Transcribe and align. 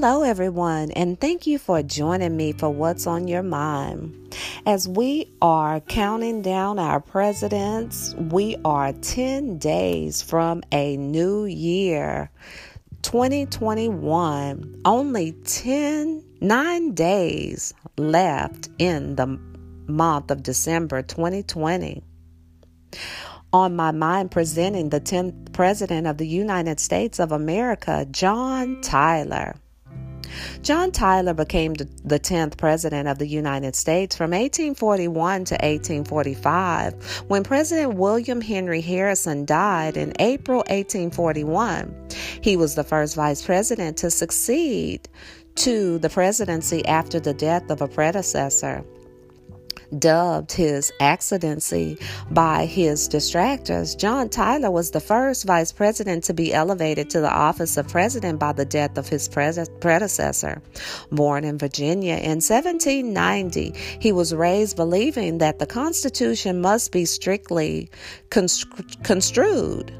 Hello, 0.00 0.22
everyone, 0.22 0.92
and 0.92 1.20
thank 1.20 1.44
you 1.44 1.58
for 1.58 1.82
joining 1.82 2.36
me 2.36 2.52
for 2.52 2.70
What's 2.70 3.04
on 3.08 3.26
Your 3.26 3.42
Mind. 3.42 4.32
As 4.64 4.86
we 4.86 5.28
are 5.42 5.80
counting 5.80 6.40
down 6.40 6.78
our 6.78 7.00
presidents, 7.00 8.14
we 8.14 8.54
are 8.64 8.92
10 8.92 9.58
days 9.58 10.22
from 10.22 10.62
a 10.70 10.96
new 10.96 11.46
year, 11.46 12.30
2021. 13.02 14.82
Only 14.84 15.32
10, 15.32 16.24
9 16.42 16.94
days 16.94 17.74
left 17.96 18.68
in 18.78 19.16
the 19.16 19.26
month 19.88 20.30
of 20.30 20.44
December 20.44 21.02
2020 21.02 22.04
on 23.52 23.74
my 23.74 23.90
mind 23.90 24.30
presenting 24.30 24.90
the 24.90 25.00
10th 25.00 25.52
President 25.52 26.06
of 26.06 26.18
the 26.18 26.28
United 26.28 26.78
States 26.78 27.18
of 27.18 27.32
America, 27.32 28.06
John 28.12 28.80
Tyler. 28.80 29.56
John 30.62 30.92
Tyler 30.92 31.34
became 31.34 31.74
the 31.74 32.20
10th 32.20 32.56
President 32.56 33.08
of 33.08 33.18
the 33.18 33.26
United 33.26 33.74
States 33.74 34.16
from 34.16 34.30
1841 34.30 35.44
to 35.46 35.54
1845 35.54 37.22
when 37.28 37.44
President 37.44 37.94
William 37.94 38.40
Henry 38.40 38.80
Harrison 38.80 39.44
died 39.44 39.96
in 39.96 40.12
April 40.18 40.58
1841. 40.68 42.08
He 42.40 42.56
was 42.56 42.74
the 42.74 42.84
first 42.84 43.14
Vice 43.14 43.44
President 43.44 43.96
to 43.98 44.10
succeed 44.10 45.08
to 45.56 45.98
the 45.98 46.08
presidency 46.08 46.84
after 46.86 47.18
the 47.18 47.34
death 47.34 47.70
of 47.70 47.82
a 47.82 47.88
predecessor 47.88 48.84
dubbed 49.98 50.52
his 50.52 50.92
accidency 51.00 51.98
by 52.30 52.66
his 52.66 53.08
distractors, 53.08 53.96
John 53.96 54.28
Tyler 54.28 54.70
was 54.70 54.90
the 54.90 55.00
first 55.00 55.44
vice 55.44 55.72
president 55.72 56.24
to 56.24 56.34
be 56.34 56.52
elevated 56.52 57.10
to 57.10 57.20
the 57.20 57.32
office 57.32 57.76
of 57.76 57.88
president 57.88 58.38
by 58.38 58.52
the 58.52 58.64
death 58.64 58.98
of 58.98 59.08
his 59.08 59.28
predecessor. 59.28 60.60
Born 61.10 61.44
in 61.44 61.58
Virginia 61.58 62.14
in 62.14 62.40
1790, 62.40 63.74
he 64.00 64.12
was 64.12 64.34
raised 64.34 64.76
believing 64.76 65.38
that 65.38 65.58
the 65.58 65.66
Constitution 65.66 66.60
must 66.60 66.92
be 66.92 67.04
strictly 67.04 67.90
construed. 68.30 69.92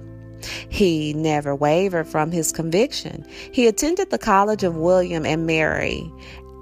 He 0.68 1.14
never 1.14 1.54
wavered 1.54 2.06
from 2.06 2.30
his 2.30 2.52
conviction. 2.52 3.26
He 3.50 3.66
attended 3.66 4.10
the 4.10 4.18
College 4.18 4.62
of 4.62 4.76
William 4.76 5.26
and 5.26 5.46
Mary 5.46 6.12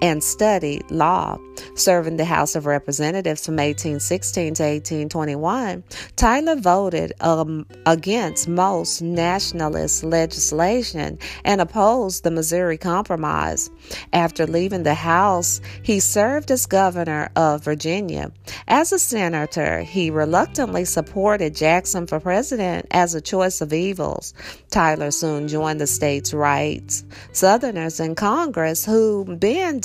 and 0.03 0.23
studied 0.23 0.91
law. 0.91 1.39
Serving 1.75 2.17
the 2.17 2.25
House 2.25 2.55
of 2.55 2.67
Representatives 2.67 3.45
from 3.45 3.55
1816 3.55 4.55
to 4.55 4.63
1821, 4.63 5.85
Tyler 6.17 6.57
voted 6.57 7.13
um, 7.21 7.67
against 7.87 8.49
most 8.49 9.01
nationalist 9.03 10.05
legislation 10.05 11.19
and 11.45 11.61
opposed 11.61 12.25
the 12.25 12.31
Missouri 12.31 12.77
Compromise. 12.79 13.71
After 14.13 14.47
leaving 14.47 14.83
the 14.83 14.95
House, 14.95 15.61
he 15.83 16.01
served 16.01 16.51
as 16.51 16.67
governor 16.67 17.31
of 17.37 17.65
Virginia. 17.65 18.33
As 18.69 18.93
a 18.93 18.99
senator, 18.99 19.83
he 19.83 20.11
reluctantly 20.11 20.85
supported 20.85 21.55
Jackson 21.55 22.07
for 22.07 22.21
president 22.21 22.87
as 22.91 23.15
a 23.15 23.21
choice 23.21 23.61
of 23.61 23.73
evils. 23.73 24.35
Tyler 24.71 25.11
soon 25.11 25.49
joined 25.49 25.81
the 25.81 25.87
state's 25.87 26.35
rights 26.35 27.05
Southerners 27.33 28.01
in 28.01 28.15
Congress 28.15 28.85
who 28.85 29.25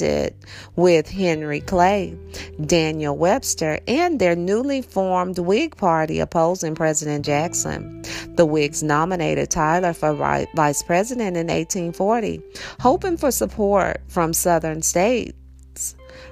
banded 0.02 0.36
with 0.76 1.10
Henry 1.10 1.62
Clay, 1.62 2.18
Daniel 2.66 3.16
Webster, 3.16 3.80
and 3.88 4.20
their 4.20 4.36
newly 4.36 4.82
formed 4.82 5.38
Whig 5.38 5.76
Party 5.78 6.20
opposing 6.20 6.76
President 6.76 7.26
Jackson. 7.26 8.04
The 8.36 8.46
Whigs 8.46 8.82
nominated 8.82 9.50
Tyler 9.50 9.94
for 9.94 10.14
vice 10.14 10.84
president 10.84 11.38
in 11.38 11.48
1840, 11.48 12.42
hoping 12.80 13.18
for 13.18 13.32
support 13.32 14.02
from 14.08 14.34
Southern 14.34 14.82
states 14.82 15.34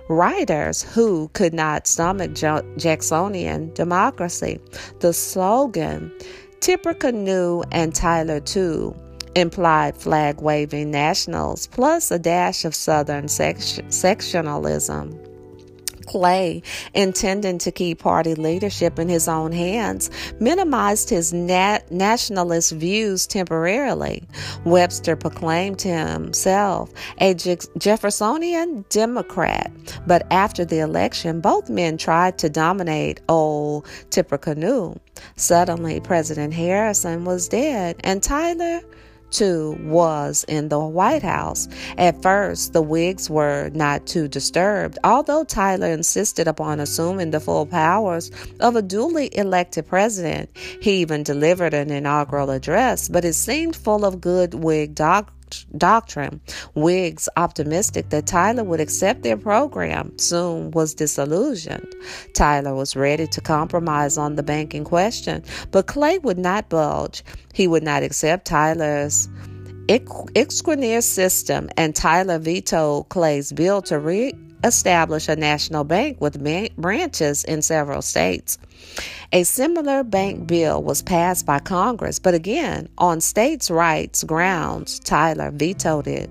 writers 0.10 0.82
who 0.82 1.30
could 1.34 1.54
not 1.54 1.88
stomach 1.88 2.34
Jacksonian 2.34 3.74
democracy. 3.74 4.60
The 5.00 5.14
slogan, 5.14 6.12
Tippecanoe 6.60 7.64
and 7.72 7.94
Tyler 7.94 8.40
too, 8.40 8.96
implied 9.36 9.98
flag 9.98 10.42
waving 10.42 10.92
nationals 10.92 11.68
plus 11.68 12.12
a 12.12 12.20
dash 12.20 12.66
of 12.66 12.76
Southern 12.76 13.28
sectionalism. 13.28 15.18
Clay, 16.10 16.64
intending 16.96 17.60
to 17.60 17.72
keep 17.72 18.00
party 18.00 18.34
leadership 18.34 18.98
in 18.98 19.08
his 19.08 19.28
own 19.28 19.52
hands, 19.52 20.10
minimized 20.40 21.08
his 21.12 21.32
nat- 21.32 21.92
nationalist 21.92 22.72
views 22.72 23.28
temporarily. 23.28 24.28
Webster 24.66 25.16
proclaimed 25.16 25.84
himself 25.84 26.92
a 27.20 27.36
Je- 27.36 27.58
Jeffersonian 27.78 28.86
Democrat, 28.90 29.72
but 30.08 30.26
after 30.32 30.66
the 30.66 30.80
election, 30.80 31.42
both 31.42 31.70
men 31.70 31.96
tried 31.96 32.40
to 32.40 32.50
dominate 32.50 33.22
old 33.30 33.86
Tippecanoe. 34.10 34.96
Suddenly, 35.36 36.00
President 36.00 36.56
Harrison 36.56 37.24
was 37.24 37.48
dead, 37.48 37.98
and 38.04 38.24
Tyler 38.24 38.82
too 39.32 39.78
was 39.82 40.46
in 40.48 40.70
the 40.70 40.80
White 40.80 41.24
House. 41.24 41.68
At 41.98 42.22
first, 42.22 42.74
the 42.74 42.82
Whigs 42.82 43.30
were 43.30 43.70
not 43.74 44.06
too 44.06 44.28
disturbed, 44.28 44.98
although 45.04 45.44
Tyler 45.44 45.88
insisted 45.88 46.48
upon 46.48 46.80
assuming 46.80 47.32
the 47.32 47.40
full 47.40 47.66
powers 47.66 48.32
of 48.60 48.76
a 48.76 48.82
duly 48.82 49.30
elected 49.38 49.88
president. 49.88 50.50
He 50.82 51.02
even 51.02 51.24
delivered 51.24 51.74
an 51.74 51.92
inaugural 51.92 52.50
address, 52.50 53.08
but 53.08 53.26
it 53.26 53.34
seemed 53.34 53.76
full 53.76 54.06
of 54.06 54.22
good 54.22 54.54
Whig 54.54 54.96
doctrine. 55.78 56.42
Whigs, 56.76 57.30
optimistic 57.38 58.10
that 58.10 58.26
Tyler 58.26 58.64
would 58.64 58.80
accept 58.80 59.24
their 59.24 59.38
program, 59.38 60.18
soon 60.18 60.72
was 60.72 60.94
disillusioned. 60.94 61.94
Tyler 62.34 62.76
was 62.76 62.96
ready 62.96 63.28
to 63.28 63.42
compromise 63.42 64.18
on 64.18 64.36
the 64.36 64.44
banking 64.44 64.84
question, 64.84 65.44
but 65.72 65.88
Clay 65.88 66.20
would 66.20 66.40
not 66.40 66.70
budge. 66.70 67.24
He 67.54 67.68
would 67.68 67.84
not 67.84 68.04
accept 68.04 68.46
Tyler's 68.46 69.30
Exchequer 69.90 71.02
system, 71.02 71.70
and 71.76 71.96
Tyler 71.96 72.38
vetoed 72.38 73.10
Clay's 73.10 73.52
bill 73.52 73.82
to 73.84 73.98
re 73.98 74.34
establish 74.64 75.28
a 75.28 75.36
national 75.36 75.84
bank 75.84 76.20
with 76.20 76.42
branches 76.78 77.44
in 77.44 77.62
several 77.62 78.02
states. 78.02 78.58
A 79.32 79.44
similar 79.44 80.04
bank 80.04 80.48
bill 80.48 80.82
was 80.82 81.02
passed 81.02 81.46
by 81.46 81.60
Congress, 81.60 82.20
but 82.20 82.34
again, 82.34 82.90
on 82.98 83.22
states' 83.22 83.70
rights 83.70 84.24
grounds, 84.24 85.00
Tyler 85.00 85.52
vetoed 85.52 86.08
it. 86.08 86.30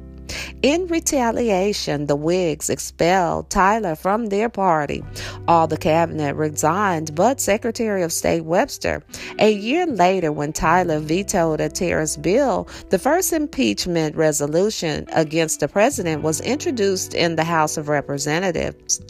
In 0.63 0.89
retaliation, 0.89 2.07
the 2.07 2.17
Whigs 2.17 2.69
expelled 2.69 3.49
Tyler 3.49 3.95
from 3.95 4.27
their 4.27 4.49
party. 4.49 5.05
All 5.47 5.69
the 5.69 5.77
cabinet 5.77 6.35
resigned 6.35 7.15
but 7.15 7.41
Secretary 7.41 8.03
of 8.03 8.13
State 8.13 8.45
Webster. 8.45 9.05
A 9.39 9.53
year 9.53 9.87
later, 9.87 10.33
when 10.33 10.53
Tyler 10.53 10.99
vetoed 10.99 11.61
a 11.61 11.69
terrorist 11.69 12.23
bill, 12.23 12.69
the 12.91 12.99
first 12.99 13.33
impeachment 13.33 14.17
resolution 14.17 15.07
against 15.13 15.61
the 15.61 15.69
president 15.69 16.23
was 16.23 16.41
introduced 16.41 17.15
in 17.15 17.37
the 17.37 17.45
House 17.45 17.77
of 17.77 17.89
Representatives. 17.89 19.01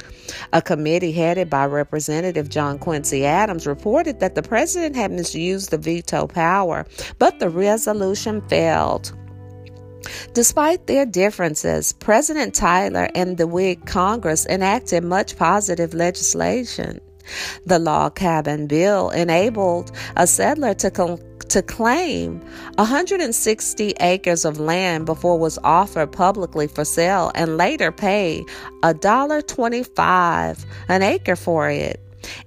A 0.52 0.60
committee 0.60 1.12
headed 1.12 1.48
by 1.48 1.64
Representative 1.64 2.50
John 2.50 2.78
Quincy 2.78 3.24
Adams 3.24 3.66
reported 3.66 4.20
that 4.20 4.34
the 4.34 4.42
president 4.42 4.96
had 4.96 5.10
misused 5.10 5.70
the 5.70 5.78
veto 5.78 6.26
power, 6.26 6.86
but 7.18 7.38
the 7.38 7.48
resolution 7.48 8.42
failed. 8.48 9.12
Despite 10.32 10.86
their 10.86 11.06
differences, 11.06 11.92
President 11.94 12.54
Tyler 12.54 13.08
and 13.14 13.36
the 13.36 13.46
Whig 13.46 13.86
Congress 13.86 14.46
enacted 14.46 15.04
much 15.04 15.36
positive 15.36 15.94
legislation. 15.94 17.00
The 17.66 17.78
log 17.78 18.14
cabin 18.14 18.66
bill 18.66 19.10
enabled 19.10 19.92
a 20.16 20.26
settler 20.26 20.74
to 20.74 20.90
com- 20.90 21.18
to 21.48 21.62
claim 21.62 22.40
160 22.76 23.94
acres 24.00 24.44
of 24.44 24.60
land 24.60 25.06
before 25.06 25.36
it 25.36 25.40
was 25.40 25.58
offered 25.64 26.12
publicly 26.12 26.66
for 26.66 26.84
sale 26.84 27.32
and 27.34 27.56
later 27.56 27.90
pay 27.90 28.44
$1.25 28.82 30.66
an 30.88 31.02
acre 31.02 31.36
for 31.36 31.70
it. 31.70 32.00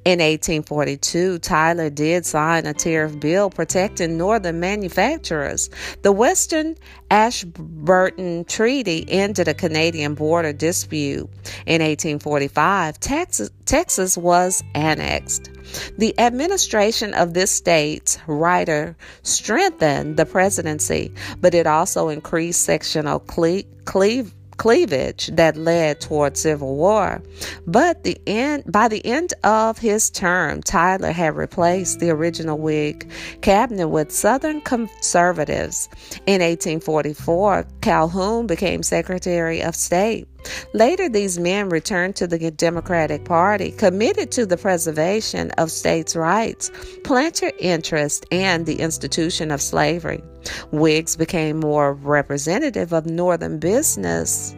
In 0.05 0.19
1842, 0.19 1.39
Tyler 1.39 1.89
did 1.89 2.25
sign 2.25 2.65
a 2.65 2.73
tariff 2.73 3.19
bill 3.19 3.49
protecting 3.49 4.17
northern 4.17 4.59
manufacturers. 4.59 5.69
The 6.01 6.11
Western 6.11 6.75
Ashburton 7.09 8.45
Treaty 8.45 9.05
ended 9.07 9.47
a 9.47 9.53
Canadian 9.53 10.15
border 10.15 10.53
dispute. 10.53 11.29
In 11.65 11.81
1845, 11.81 12.99
Texas, 12.99 13.49
Texas 13.65 14.17
was 14.17 14.63
annexed. 14.75 15.49
The 15.97 16.19
administration 16.19 17.13
of 17.13 17.33
this 17.33 17.51
state's 17.51 18.17
writer 18.27 18.95
strengthened 19.23 20.17
the 20.17 20.25
presidency, 20.25 21.13
but 21.39 21.53
it 21.53 21.67
also 21.67 22.09
increased 22.09 22.63
sectional 22.63 23.19
cle- 23.19 23.63
cleave 23.85 24.33
cleavage 24.61 25.25
that 25.33 25.57
led 25.57 25.99
toward 25.99 26.37
civil 26.37 26.75
war. 26.75 27.19
But 27.65 28.03
the 28.03 28.21
end, 28.27 28.63
by 28.71 28.89
the 28.89 29.03
end 29.03 29.33
of 29.43 29.79
his 29.79 30.11
term, 30.11 30.61
Tyler 30.61 31.11
had 31.11 31.35
replaced 31.35 31.99
the 31.99 32.11
original 32.11 32.59
Whig 32.59 33.09
cabinet 33.41 33.87
with 33.87 34.11
Southern 34.11 34.61
conservatives. 34.61 35.89
In 36.27 36.41
1844, 36.41 37.65
Calhoun 37.81 38.45
became 38.45 38.83
Secretary 38.83 39.63
of 39.63 39.75
State. 39.75 40.27
Later, 40.73 41.09
these 41.09 41.37
men 41.37 41.69
returned 41.69 42.15
to 42.17 42.27
the 42.27 42.51
Democratic 42.51 43.25
Party, 43.25 43.71
committed 43.71 44.31
to 44.31 44.45
the 44.45 44.57
preservation 44.57 45.51
of 45.51 45.71
states' 45.71 46.15
rights, 46.15 46.71
planter 47.03 47.51
interest, 47.59 48.25
and 48.31 48.65
the 48.65 48.79
institution 48.79 49.51
of 49.51 49.61
slavery. 49.61 50.23
Whigs 50.71 51.15
became 51.15 51.59
more 51.59 51.93
representative 51.93 52.93
of 52.93 53.05
Northern 53.05 53.59
business 53.59 54.55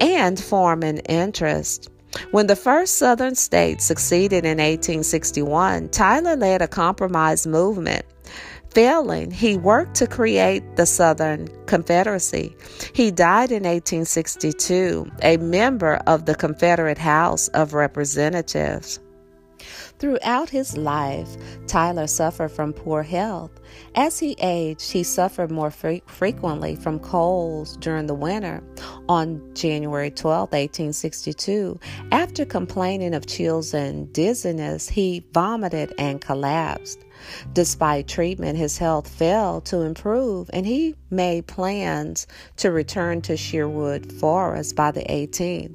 and 0.00 0.38
farming 0.38 0.98
interest. 0.98 1.90
When 2.30 2.46
the 2.46 2.56
first 2.56 2.96
Southern 2.96 3.34
states 3.34 3.84
succeeded 3.84 4.44
in 4.44 4.58
1861, 4.58 5.90
Tyler 5.90 6.36
led 6.36 6.62
a 6.62 6.68
compromise 6.68 7.46
movement 7.46 8.04
Failing, 8.76 9.30
he 9.30 9.56
worked 9.56 9.94
to 9.94 10.06
create 10.06 10.76
the 10.76 10.84
Southern 10.84 11.48
Confederacy. 11.64 12.54
He 12.92 13.10
died 13.10 13.50
in 13.50 13.62
1862, 13.62 15.10
a 15.22 15.38
member 15.38 15.94
of 16.06 16.26
the 16.26 16.34
Confederate 16.34 16.98
House 16.98 17.48
of 17.54 17.72
Representatives. 17.72 19.00
Throughout 19.98 20.50
his 20.50 20.76
life, 20.76 21.38
Tyler 21.66 22.06
suffered 22.06 22.50
from 22.50 22.74
poor 22.74 23.02
health. 23.02 23.50
As 23.94 24.18
he 24.18 24.36
aged, 24.42 24.92
he 24.92 25.02
suffered 25.02 25.50
more 25.50 25.70
fre- 25.70 26.04
frequently 26.04 26.76
from 26.76 26.98
colds 26.98 27.78
during 27.78 28.06
the 28.06 28.14
winter. 28.14 28.62
On 29.08 29.40
January 29.54 30.10
12, 30.10 30.52
1862, 30.52 31.80
after 32.12 32.44
complaining 32.44 33.14
of 33.14 33.24
chills 33.24 33.72
and 33.72 34.12
dizziness, 34.12 34.86
he 34.86 35.24
vomited 35.32 35.94
and 35.96 36.20
collapsed. 36.20 37.05
Despite 37.52 38.08
treatment, 38.08 38.58
his 38.58 38.78
health 38.78 39.08
failed 39.08 39.64
to 39.66 39.80
improve, 39.80 40.50
and 40.52 40.66
he 40.66 40.94
made 41.10 41.46
plans 41.46 42.26
to 42.56 42.70
return 42.70 43.22
to 43.22 43.36
Sherwood 43.36 44.12
Forest 44.12 44.76
by 44.76 44.90
the 44.90 45.02
18th. 45.02 45.74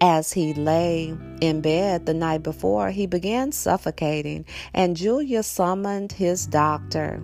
As 0.00 0.32
he 0.32 0.52
lay 0.52 1.16
in 1.40 1.62
bed 1.62 2.04
the 2.04 2.12
night 2.12 2.42
before, 2.42 2.90
he 2.90 3.06
began 3.06 3.50
suffocating, 3.50 4.44
and 4.74 4.96
Julia 4.96 5.42
summoned 5.42 6.12
his 6.12 6.46
doctor. 6.46 7.22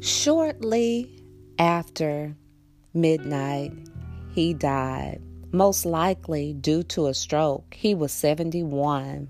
Shortly 0.00 1.22
after 1.58 2.36
midnight, 2.92 3.72
he 4.34 4.54
died, 4.54 5.20
most 5.52 5.86
likely 5.86 6.52
due 6.52 6.82
to 6.82 7.06
a 7.06 7.14
stroke. 7.14 7.74
He 7.74 7.94
was 7.94 8.10
71. 8.10 9.28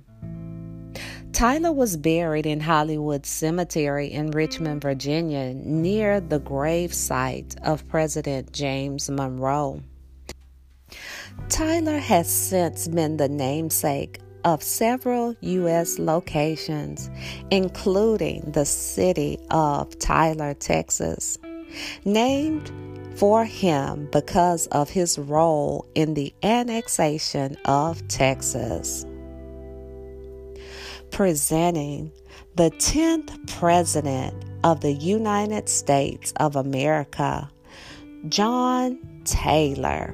Tyler 1.33 1.73
was 1.73 1.97
buried 1.97 2.47
in 2.47 2.61
Hollywood 2.61 3.27
Cemetery 3.27 4.13
in 4.13 4.31
Richmond, 4.31 4.83
Virginia, 4.83 5.53
near 5.55 6.21
the 6.21 6.39
grave 6.39 6.95
site 6.95 7.57
of 7.63 7.87
President 7.89 8.53
James 8.53 9.11
Monroe. 9.11 9.83
Tyler 11.49 11.99
has 11.99 12.31
since 12.31 12.87
been 12.87 13.17
the 13.17 13.29
namesake 13.29 14.21
of 14.45 14.63
several 14.63 15.35
U.S. 15.41 15.99
locations, 15.99 17.11
including 17.51 18.53
the 18.53 18.65
city 18.65 19.39
of 19.51 19.99
Tyler, 19.99 20.55
Texas, 20.55 21.39
named 22.05 22.71
for 23.17 23.45
him 23.45 24.09
because 24.13 24.67
of 24.69 24.91
his 24.91 25.19
role 25.19 25.87
in 25.95 26.15
the 26.15 26.35
annexation 26.43 27.57
of 27.65 28.07
Texas. 28.09 29.07
Presenting 31.15 32.11
the 32.57 32.73
10th 32.73 33.47
President 33.47 34.35
of 34.65 34.81
the 34.81 34.95
United 34.95 35.69
States 35.69 36.33
of 36.41 36.57
America, 36.57 37.49
John 38.29 38.99
Taylor. 39.25 40.13